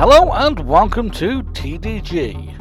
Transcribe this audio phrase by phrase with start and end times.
[0.00, 2.56] Hello and welcome to TDG.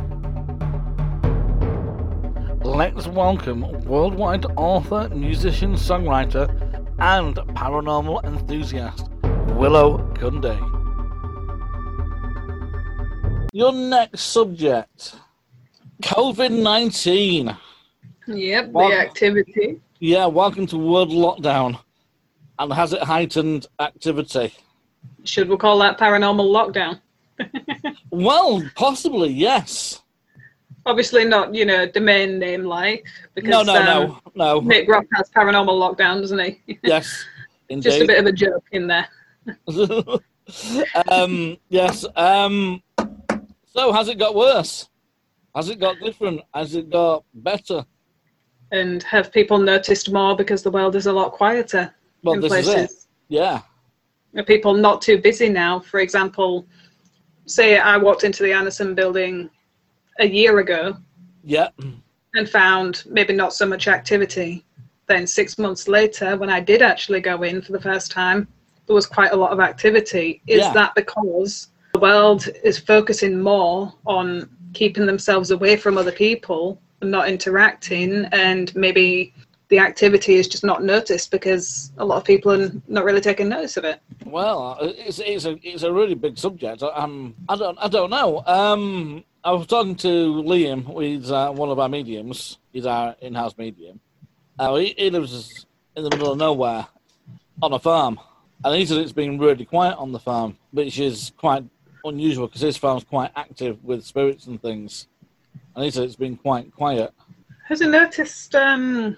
[2.66, 6.50] Let's welcome worldwide author, musician, songwriter,
[7.00, 9.10] and paranormal enthusiast
[9.56, 10.60] Willow Cundy.
[13.54, 15.16] Your next subject
[16.04, 17.58] COVID 19.
[18.28, 19.80] Yep, the activity.
[20.00, 21.80] Yeah, welcome to world lockdown.
[22.60, 24.54] And has it heightened activity?
[25.24, 27.00] Should we call that paranormal lockdown?
[28.12, 30.02] Well, possibly, yes.
[30.86, 34.60] Obviously not, you know, domain name like because No, no, um, no, no.
[34.62, 36.80] Nick Groff has paranormal lockdown, doesn't he?
[36.84, 37.26] Yes,
[37.70, 37.84] indeed.
[37.84, 39.08] Just a bit of a joke in there.
[41.12, 42.06] um, yes.
[42.16, 42.82] Um,
[43.68, 44.90] so, has it got worse?
[45.56, 46.42] Has it got different?
[46.54, 47.86] Has it got better?
[48.72, 52.50] And have people noticed more because the world is a lot quieter Well, in this
[52.50, 52.74] places?
[52.74, 52.92] is it.
[53.28, 53.62] Yeah.
[54.38, 55.80] Are people not too busy now?
[55.80, 56.68] For example,
[57.50, 59.50] say I walked into the Anderson building
[60.20, 60.98] a year ago
[61.44, 61.70] Yeah.
[62.36, 64.66] and found maybe not so much activity.
[65.08, 68.48] Then six months later, when I did actually go in for the first time,
[68.86, 70.42] there was quite a lot of activity.
[70.48, 70.74] Is Yeah.
[70.74, 77.10] that because the world is focusing more on keeping themselves away from other people and
[77.10, 79.34] not interacting, and maybe
[79.70, 83.50] the activity is just not noticed because a lot of people are not really taking
[83.50, 84.02] notice of it?
[84.26, 86.84] Well, it's, it's a it's a really big subject.
[86.84, 88.44] Um, I don't I don't know.
[88.46, 90.08] Um, I was talking to
[90.44, 91.02] Liam.
[91.02, 92.58] He's uh, one of our mediums.
[92.74, 94.00] He's our in-house medium.
[94.58, 96.88] Uh, he, he lives in the middle of nowhere
[97.62, 98.20] on a farm,
[98.66, 101.64] and he said it's been really quiet on the farm, which is quite
[102.04, 105.08] unusual because his farm's quite active with spirits and things.
[105.76, 107.14] And he said it's been quite quiet.
[107.70, 109.16] Has he noticed um,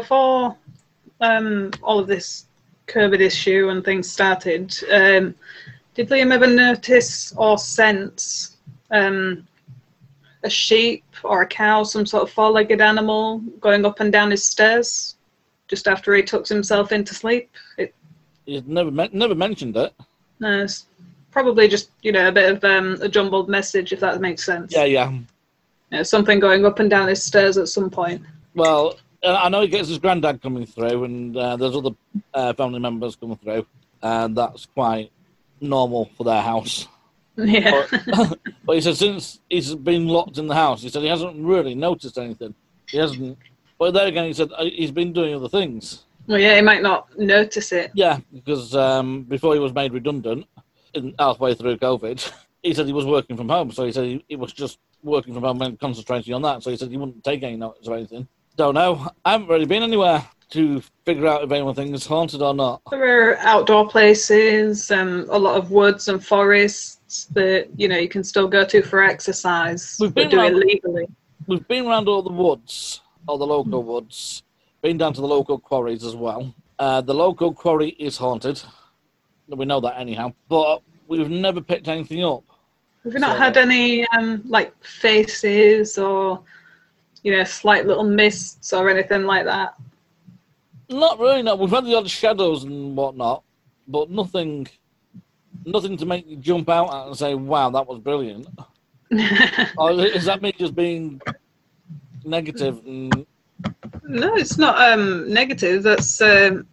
[0.00, 0.56] before
[1.20, 2.46] um, all of this
[2.86, 4.76] COVID issue and things started?
[4.92, 5.34] Um,
[5.94, 8.56] did Liam ever notice or sense
[8.90, 9.46] um,
[10.44, 14.46] a sheep or a cow, some sort of four-legged animal, going up and down his
[14.46, 15.16] stairs
[15.68, 17.50] just after he tucks himself into sleep?
[17.78, 17.94] It,
[18.44, 19.92] He's never men- never mentioned it.
[20.38, 20.86] no, it's
[21.32, 24.72] probably just you know a bit of um, a jumbled message, if that makes sense.
[24.74, 25.10] Yeah, yeah.
[25.10, 25.24] You
[25.90, 28.22] know, something going up and down his stairs at some point.
[28.54, 31.90] Well, I know he gets his granddad coming through, and uh, there's other
[32.34, 33.66] uh, family members coming through,
[34.02, 35.10] and that's quite
[35.60, 36.88] normal for their house.
[37.38, 37.84] Yeah.
[37.90, 41.36] But, but he said since he's been locked in the house, he said he hasn't
[41.36, 42.54] really noticed anything.
[42.88, 43.36] He hasn't.
[43.78, 46.06] But there again, he said uh, he's been doing other things.
[46.26, 47.90] Well, yeah, he might not notice it.
[47.94, 50.46] Yeah, because um, before he was made redundant,
[50.94, 52.32] in, halfway through COVID,
[52.62, 53.70] he said he was working from home.
[53.70, 56.62] So he said he, he was just working from home and concentrating on that.
[56.62, 58.26] So he said he wouldn't take any notice of anything.
[58.56, 59.08] Don't know.
[59.24, 62.80] I haven't really been anywhere to figure out if anything is haunted or not.
[62.90, 68.08] There are outdoor places, um, a lot of woods and forests that you know you
[68.08, 71.06] can still go to for exercise, We've been do it around- legally.
[71.46, 74.42] We've been around all the woods, all the local woods,
[74.82, 76.52] been down to the local quarries as well.
[76.78, 78.60] Uh, the local quarry is haunted.
[79.48, 82.42] We know that anyhow, but we've never picked anything up.
[83.04, 86.42] We've not So- had any um, like faces or
[87.26, 89.74] you know slight little mists or anything like that?
[90.88, 91.42] Not really.
[91.42, 93.42] No, we've had the odd shadows and whatnot,
[93.88, 94.68] but nothing,
[95.64, 98.46] nothing to make you jump out at and say, "Wow, that was brilliant."
[99.78, 101.20] Or is that me just being
[102.24, 102.80] negative?
[102.86, 103.26] And,
[104.04, 105.82] no, it's not um, negative.
[105.82, 106.66] That's um,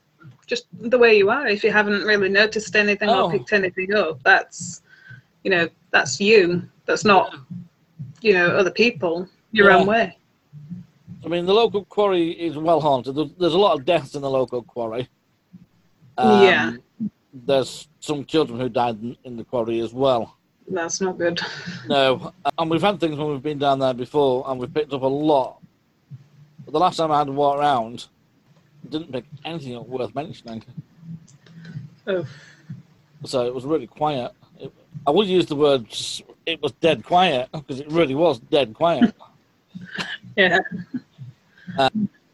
[0.45, 1.47] just the way you are.
[1.47, 3.25] If you haven't really noticed anything Oh.
[3.25, 4.83] or picked anything up, that's
[5.43, 6.61] you know that's you.
[6.85, 7.35] That's not
[8.21, 9.27] you know other people.
[9.51, 9.77] Your Yeah.
[9.77, 10.17] own way.
[11.25, 13.15] I mean, the local quarry is well haunted.
[13.15, 15.07] There's, a lot of deaths in the local quarry.
[16.17, 16.75] Um, Yeah.
[17.33, 20.37] There's some children who died in, in the quarry as well.
[20.67, 21.41] That's not good.
[21.87, 25.01] No, and we've had things when we've been down there before, and we've picked up
[25.01, 25.59] a lot.
[26.63, 28.05] But the last time I had to walk around,
[28.87, 30.63] didn't pick anything up worth mentioning.
[32.07, 32.25] Oh.
[33.25, 34.31] So it was really quiet.
[34.59, 34.71] It,
[35.07, 39.15] I would use the words it was dead quiet because it really was dead quiet.
[40.35, 40.59] Yeah.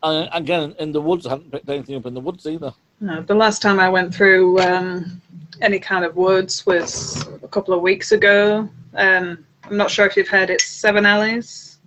[0.04, 2.74] and again, in the woods, I haven't picked anything up in the woods either.
[3.02, 5.22] No, the last time I went through um,
[5.62, 8.70] any kind of woods was a couple of weeks ago.
[8.96, 11.80] Um, I'm not sure if you've heard it, Seven Alleys.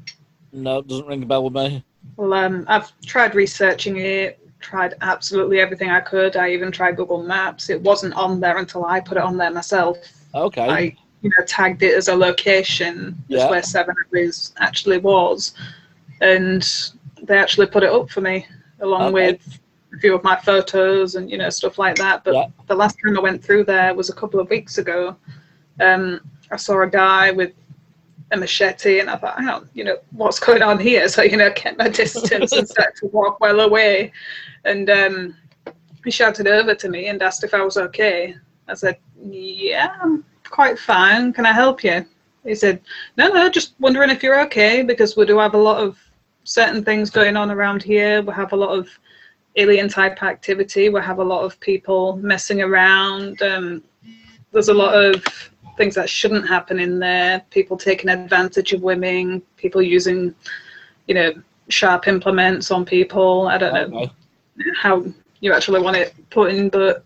[0.52, 1.84] No, it doesn't ring a bell with me.
[2.16, 6.36] Well, um, I've tried researching it, tried absolutely everything I could.
[6.36, 7.70] I even tried Google Maps.
[7.70, 9.98] It wasn't on there until I put it on there myself.
[10.34, 10.68] Okay.
[10.68, 13.48] I, you know, tagged it as a location Yeah.
[13.50, 15.52] where Seven Alleys actually was,
[16.22, 16.92] and
[17.22, 18.46] they actually put it up for me
[18.80, 19.32] along Okay.
[19.32, 19.60] with
[19.94, 22.24] a few of my photos and you know stuff like that.
[22.24, 22.46] But Yeah.
[22.68, 25.16] the last time I went through there was a couple of weeks ago.
[25.80, 26.20] Um,
[26.50, 27.52] I saw a guy with
[28.30, 31.06] a machete, and I thought, on, you know, what's going on here?
[31.14, 34.12] So you know, kept my distance and started to walk well away,
[34.64, 35.36] and um,
[36.04, 38.36] he shouted over to me and asked if I was okay.
[38.68, 41.32] I said, yeah, I'm quite fine.
[41.32, 42.06] Can I help you?
[42.44, 42.80] He said,
[43.16, 45.98] no, no, just wondering if you're okay because we do have a lot of
[46.44, 48.22] certain things going on around here.
[48.22, 48.88] We have a lot of
[49.56, 50.88] alien type activity.
[50.88, 53.40] We have a lot of people messing around.
[53.42, 53.82] Um,
[54.52, 55.22] there's a lot of
[55.76, 57.42] things that shouldn't happen in there.
[57.50, 59.42] People taking advantage of women.
[59.56, 60.34] People using,
[61.06, 61.32] you know,
[61.68, 63.46] sharp implements on people.
[63.48, 64.12] I don't know Okay.
[64.80, 65.04] how
[65.40, 67.04] you actually want it put in, but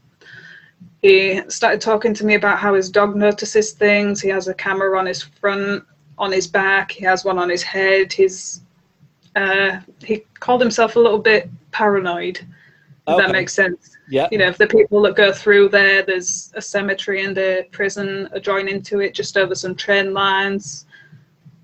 [1.02, 4.20] he started talking to me about how his dog notices things.
[4.20, 5.84] He has a camera on his front,
[6.18, 6.90] on his back.
[6.90, 8.12] He has one on his head.
[8.12, 8.62] He's
[9.36, 12.38] uh, he called himself a little bit paranoid.
[12.38, 13.22] If Okay.
[13.26, 13.96] that makes sense.
[14.08, 14.26] Yeah.
[14.32, 18.28] You know, if the people that go through there, there's a cemetery and a prison
[18.32, 20.86] adjoining to it, just over some train lines.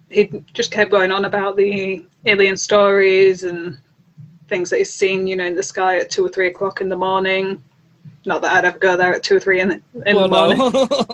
[0.08, 3.78] He just kept going on about the alien stories and
[4.48, 6.88] things that he's seen, you know, in the sky at two or three o'clock in
[6.88, 7.60] the morning.
[8.26, 10.36] Not that I'd ever go there at two or three in the, in Well, the
[10.36, 10.58] morning.
[10.58, 11.06] no.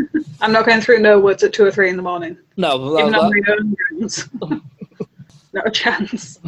[0.40, 3.14] I'm not going through no woods at two or three in the morning, no, even
[3.14, 4.28] on my own grounds.
[5.58, 6.38] not a chance.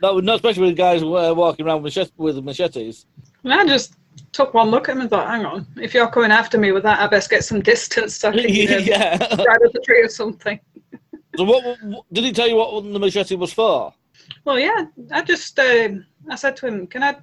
[0.00, 3.06] that would not, especially with guys uh, walking around with, with machetes.
[3.42, 3.94] And I just
[4.32, 6.82] took one look at him and thought, hang on, if you're coming after me with
[6.82, 9.16] that, I best get some distance so I can, you know, yeah.
[9.20, 10.58] up the tree or something.
[11.36, 13.92] So what, what did he tell you what the machete was for?
[14.44, 17.16] Well, yeah, I just um I said to him, "Can I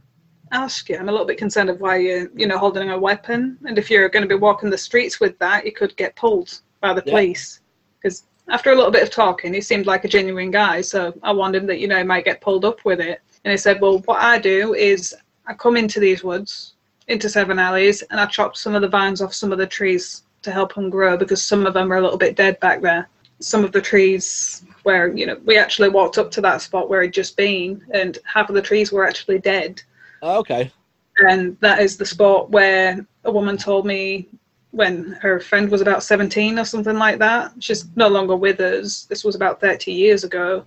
[0.51, 0.97] ask you?
[0.97, 3.89] I'm a little bit concerned of why you're, you know, holding a weapon, and if
[3.89, 7.01] you're going to be walking the streets with that, you could get pulled by the
[7.01, 7.61] police."
[8.01, 11.31] Because after a little bit of talking, he seemed like a genuine guy, so I
[11.31, 13.21] warned him that you know he might get pulled up with it.
[13.43, 15.15] And he said, "Well, what I do is
[15.47, 16.73] I come into these woods,
[17.07, 20.23] into Seven Alleys, and I chop some of the vines off some of the trees
[20.43, 23.07] to help them grow because some of them are a little bit dead back there.
[23.39, 27.01] Some of the trees where you know we actually walked up to that spot where
[27.01, 29.81] he'd just been, and half of the trees were actually dead.
[30.21, 30.71] Oh, okay.
[31.17, 34.27] And that is the spot where a woman told me
[34.71, 37.51] when her friend was about 17 or something like that.
[37.59, 39.03] She's no longer with us.
[39.03, 40.65] This was about 30 years ago.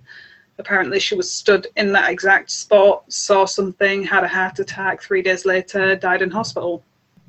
[0.57, 5.01] Apparently, she was stood in that exact spot, saw something, had a heart attack.
[5.01, 6.83] Three days later, died in hospital.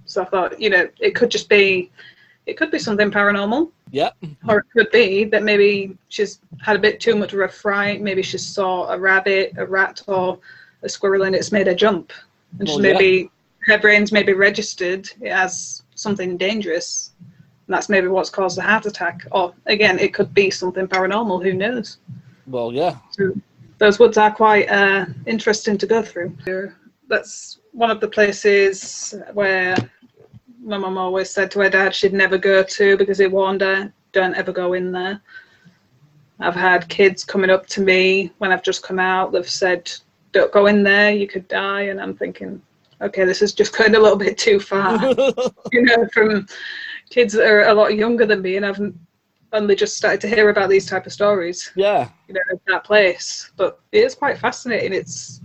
[0.05, 1.90] So I thought, you know, it could just be,
[2.44, 4.11] it could be something paranormal Yeah.
[4.49, 8.00] or it could be that maybe she's had a bit too much of a fright.
[8.00, 10.38] Maybe she saw a rabbit, a rat, or
[10.82, 12.12] a squirrel, and it's made her jump.
[12.61, 12.93] And Well, yeah.
[12.93, 13.31] maybe
[13.61, 17.12] her brain's maybe registered it as something dangerous.
[17.66, 19.26] And that's maybe what's caused the heart attack.
[19.32, 21.43] Or again, it could be something paranormal.
[21.43, 21.98] Who knows?
[22.46, 22.98] Well, yeah.
[23.10, 23.34] So
[23.78, 26.37] those woods are quite uh, interesting to go through.
[27.08, 29.76] That's one of the places where
[30.62, 33.92] my mum always said to her dad she'd never go to because he warned her,
[34.12, 35.20] don't ever go in there.
[36.40, 39.90] I've had kids coming up to me when I've just come out, they've said,
[40.32, 41.82] don't go in there, you could die.
[41.82, 42.60] And I'm thinking,
[43.00, 44.98] okay, this is just going a little bit too far
[45.72, 46.46] you know, from
[47.10, 48.81] kids that are a lot younger than me, and I've
[49.52, 52.08] only just started to hear about these type of stories, yeah.
[52.28, 53.50] you know, in that place.
[53.56, 54.93] But it is quite fascinating.
[54.93, 55.40] It's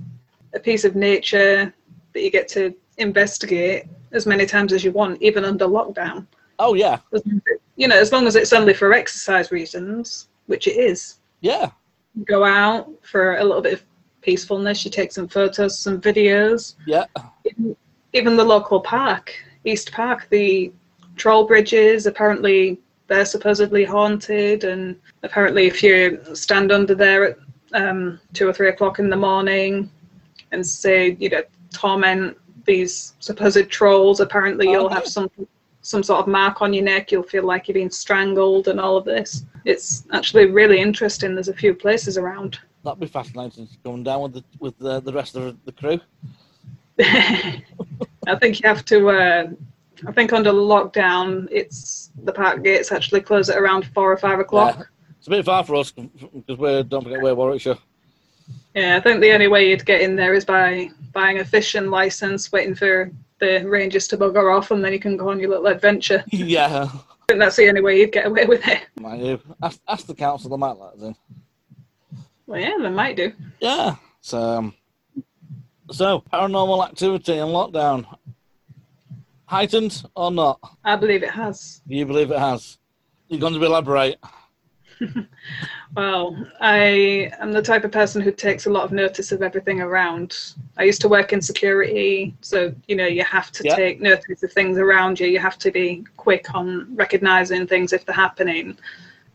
[0.54, 1.74] a piece of nature
[2.14, 6.28] that you get to investigate as many times as you want, even under lockdown.
[6.60, 7.00] Oh, yeah.
[7.14, 10.68] As long as it- You know, as long as it's only for exercise reasons, which
[10.68, 11.16] it is.
[11.40, 11.72] Yeah.
[12.26, 13.84] Go out for a little bit of
[14.22, 14.78] peacefulness.
[14.78, 16.76] She takes some photos, some videos.
[16.86, 17.06] Yeah.
[17.46, 17.76] even,
[18.14, 19.34] even the local park,
[19.66, 20.72] East Park, the
[21.16, 27.38] troll bridges, apparently they're supposedly haunted, and apparently if you stand under there at
[27.74, 29.90] um, two or three o'clock in the morning
[30.52, 31.42] and say, you know,
[31.74, 34.96] torment these supposed trolls, apparently you'll Okay.
[34.96, 35.30] have some
[35.84, 37.12] some sort of mark on your neck.
[37.12, 39.46] You'll feel like you're being strangled, and all of this.
[39.66, 41.34] It's actually really interesting.
[41.34, 42.60] There's a few places around.
[42.84, 46.00] That'd be fascinating going down with the with the, the rest of the crew.
[47.00, 49.10] I think you have to.
[49.10, 49.48] Uh,
[50.08, 54.40] I think under lockdown, it's the park gates actually close at around four or five
[54.40, 54.76] o'clock.
[54.78, 54.86] Yeah.
[55.18, 57.78] It's a bit far for us because we're don't forget we're Warwickshire.
[58.74, 58.98] Yeah.
[58.98, 62.52] I think the only way you'd get in there is by buying a fishing license,
[62.52, 65.68] waiting for the rangers to bugger off, and then you can go on your little
[65.68, 66.24] adventure.
[66.32, 66.88] yeah.
[66.92, 68.88] I think that's the only way you'd get away with it.
[69.00, 71.16] Mind you, ask, ask the council, they might let us in.
[72.52, 73.32] Well, yeah, they might do.
[73.62, 73.96] Yeah.
[74.20, 74.74] So, um,
[75.90, 78.06] so paranormal activity in lockdown
[79.46, 80.60] heightened or not?
[80.84, 81.82] I believe it has.
[81.88, 82.78] You believe it has?
[83.30, 84.18] You're going to elaborate.
[85.96, 89.80] well, I am the type of person who takes a lot of notice of everything
[89.80, 90.38] around.
[90.76, 93.76] I used to work in security, so you know you have to Yeah.
[93.78, 95.28] take notice of things around you.
[95.28, 98.78] You have to be quick on recognizing things if they're happening.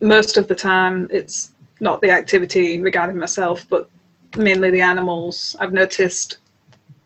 [0.02, 3.88] Most of the time, it's not the activity regarding myself, but
[4.36, 5.56] mainly the animals.
[5.60, 6.38] I've noticed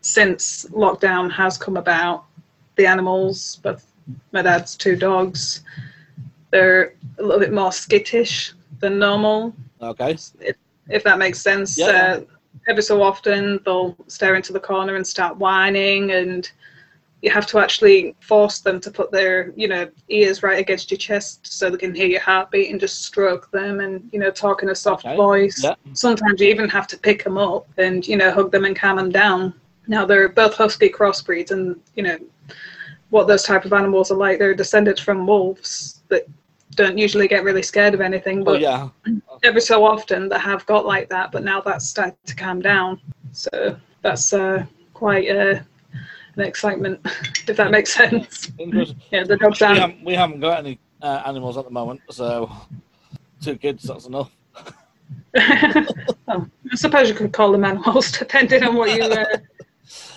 [0.00, 2.24] since lockdown has come about,
[2.76, 3.82] the animals, but
[4.32, 5.62] my dad's two dogs,
[6.50, 10.12] they're a little bit more skittish than normal, Okay.
[10.40, 10.56] if,
[10.88, 11.78] if that makes sense.
[11.78, 11.86] Yeah.
[11.86, 12.20] Uh,
[12.68, 16.50] every so often, they'll stare into the corner and start whining, and
[17.22, 20.98] you have to actually force them to put their, you know, ears right against your
[20.98, 24.62] chest so they can hear your heartbeat and just stroke them and, you know, talk
[24.62, 25.16] in a soft Okay.
[25.16, 25.62] voice.
[25.62, 25.74] Yeah.
[25.92, 28.96] Sometimes you even have to pick them up and, you know, hug them and calm
[28.96, 29.52] them down.
[29.86, 32.18] Now, they're both husky crossbreeds, and, you know,
[33.10, 36.26] what those type of animals are like, they're descended from wolves that
[36.76, 38.88] don't usually get really scared of anything, Well, but yeah.
[39.42, 43.00] every so often they have got like that, but now that's started to calm down.
[43.32, 45.60] So that's uh, quite uh,
[46.36, 47.00] an excitement,
[47.48, 48.50] if that makes sense.
[49.10, 52.50] Yeah, the dog's We haven't, we haven't got any uh, animals at the moment, so
[53.42, 54.30] two kids, that's enough.
[55.36, 59.24] oh, I suppose you could call them animals, depending on what you uh,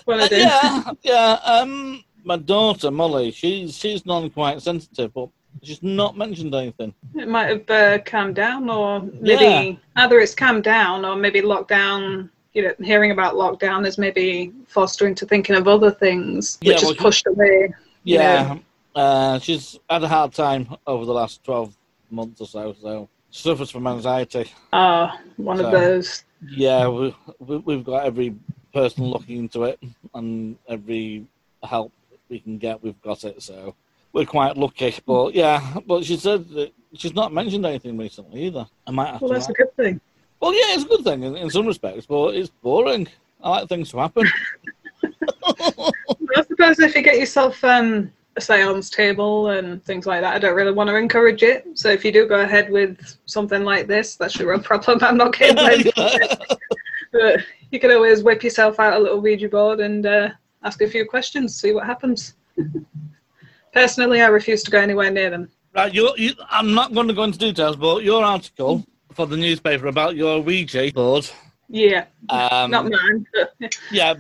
[0.07, 0.41] want Uh, to do.
[0.41, 1.31] yeah, yeah.
[1.45, 5.29] Um, my daughter Molly, she's she's non quite sensitive, but
[5.61, 6.93] she's not mentioned anything.
[7.15, 9.73] It might have uh, calmed down, or maybe Yeah.
[9.97, 12.29] either it's calmed down, or maybe lockdown.
[12.53, 16.73] You know, hearing about lockdown is maybe forced her into thinking of other things, Yeah,
[16.73, 17.73] which well, is she- pushed away.
[18.03, 18.57] Yeah,
[18.95, 21.75] uh, she's had a hard time over the last twelve
[22.11, 22.75] months or so.
[22.79, 24.51] So she suffers from anxiety.
[24.71, 26.23] Ah, one So- of those.
[26.47, 28.35] Yeah, we, we we've got every
[28.73, 29.79] person looking into it,
[30.13, 31.25] and every
[31.63, 31.91] help
[32.29, 33.41] we can get, we've got it.
[33.41, 33.73] So
[34.11, 34.93] we're quite lucky.
[35.07, 38.67] But yeah, but she said that she's not mentioned anything recently either.
[38.85, 39.33] I might have Well, to.
[39.35, 40.01] that's a good thing.
[40.43, 43.07] Well, yeah, it's a good thing in, in some respects, but it's boring.
[43.41, 44.27] I like things to happen.
[45.45, 50.39] I suppose if you get yourself um, a seance table and things like that, I
[50.39, 51.65] don't really want to encourage it.
[51.75, 54.99] So if you do go ahead with something like this, that's your own problem.
[55.01, 55.93] I'm not getting blamed.
[55.95, 56.57] for.
[57.13, 60.31] But you can always whip yourself out a little Ouija board and uh,
[60.63, 62.33] ask a few questions, see what happens.
[63.73, 65.49] Personally, I refuse to go anywhere near them.
[65.73, 69.37] right, you, you, I'm not going to go into details, but your article for the
[69.37, 71.29] newspaper about your Ouija board.
[71.69, 73.25] Yeah, Um, not mine.
[73.33, 74.13] But, yeah,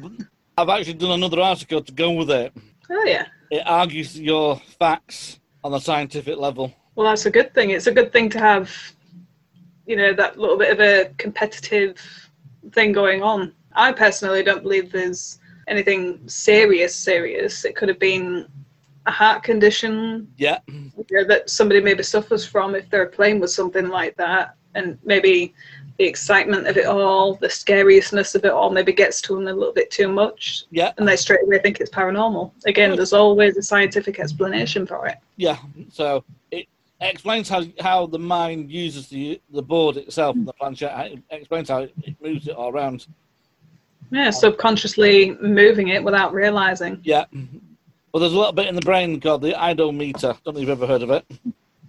[0.57, 2.53] I've actually done another article to go with it.
[2.89, 3.25] oh yeah.
[3.51, 6.73] It argues your facts on a scientific level.
[6.95, 7.69] Well, that's a good thing.
[7.71, 8.71] It's a good thing to have,
[9.85, 11.97] you know, that little bit of a competitive
[12.71, 13.53] thing going on.
[13.73, 17.65] I personally don't believe there's anything serious, serious.
[17.65, 18.47] It could have been
[19.05, 23.51] a heart condition Yeah, you know, that somebody maybe suffers from if they're playing with
[23.51, 24.55] something like that.
[24.75, 25.53] And maybe
[25.97, 29.53] the excitement of it all, the scariousness of it all, maybe gets to them a
[29.53, 30.65] little bit too much.
[30.71, 32.51] yeah, And they straight away think it's paranormal.
[32.65, 35.17] Again, there's always a scientific explanation for it.
[35.37, 35.57] yeah.
[35.91, 36.67] So it
[37.01, 41.11] explains how how the mind uses the the board itself and the planchette.
[41.11, 43.05] It explains how it, it moves it all around.
[44.11, 46.99] Yeah, subconsciously moving it without realizing.
[47.03, 47.25] Yeah.
[48.11, 50.37] Well, there's a little bit in the brain called the ideomotor.
[50.43, 51.25] Don't know if you've ever heard of it.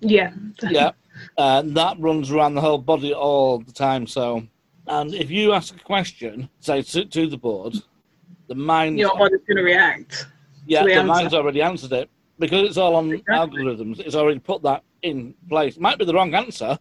[0.00, 0.32] Yeah.
[0.70, 0.92] Yeah.
[1.38, 4.06] Uh, that runs around the whole body all the time.
[4.06, 4.46] So,
[4.86, 7.74] and if you ask a question, say to, to the board,
[8.48, 10.26] the mind, Your body's going to react.
[10.66, 13.62] yeah, to the, the mind's already answered it because it's all on Exactly.
[13.62, 14.00] algorithms.
[14.00, 15.78] It's already put that in place.
[15.78, 16.78] Might be the wrong answer,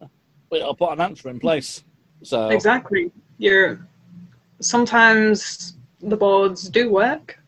[0.49, 1.83] but it'll put an answer in place.
[2.23, 3.11] So, Exactly.
[3.37, 3.85] You're
[4.59, 7.39] sometimes the boards do work.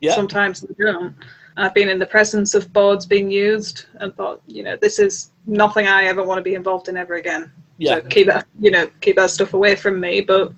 [0.00, 1.14] yeah, Sometimes they don't.
[1.56, 5.30] I've been in the presence of boards being used and thought, you know, this is
[5.46, 7.52] nothing I ever want to be involved in ever again.
[7.78, 10.20] yeah, So keep that, you know, keep that stuff away from me.
[10.20, 10.52] But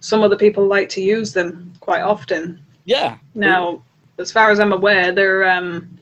[0.00, 2.60] some other people like to use them quite often.
[2.84, 3.18] yeah.
[3.34, 3.82] Now,
[4.18, 5.98] as far as I'm aware, they're um,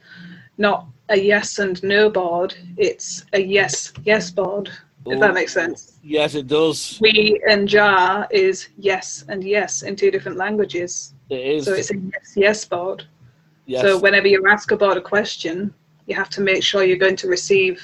[0.59, 2.55] not a yes and no board.
[2.77, 4.71] It's a yes yes board.
[5.05, 5.99] If that makes sense.
[6.05, 6.99] Yes, it does.
[7.01, 11.15] Oui and ja is yes and yes in two different languages.
[11.29, 11.65] It is.
[11.65, 13.05] So it's a yes yes board.
[13.67, 13.83] yes.
[13.83, 15.75] So whenever you ask a board a question,
[16.07, 17.83] you have to make sure you're going to receive,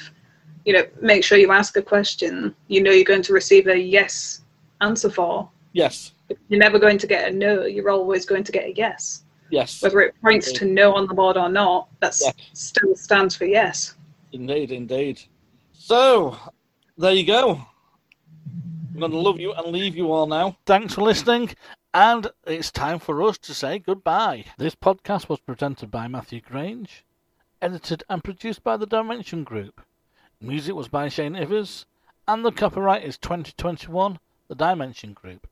[0.68, 3.78] you know, make sure you ask a question you know you're going to receive a
[3.96, 4.42] yes
[4.82, 5.48] answer for.
[5.72, 6.12] yes,
[6.50, 7.52] You're never going to get a no.
[7.74, 9.22] You're always going to get a yes.
[9.58, 9.80] yes.
[9.82, 12.32] Whether it points to no on the board or not, that Yeah.
[12.52, 13.96] still stands for yes.
[14.32, 15.16] Indeed, indeed.
[15.72, 16.36] So,
[16.98, 17.46] there you go.
[18.92, 20.58] I'm going to love you and leave you all now.
[20.66, 21.44] Thanks for listening,
[21.94, 24.44] and it's time for us to say goodbye.
[24.58, 27.04] This podcast was presented by Matthew Grange,
[27.62, 29.80] edited and produced by the Dimension Group.
[30.40, 31.84] Music was by Shane Ivers,
[32.28, 35.48] and the copyright is 2021, the Dimension Group.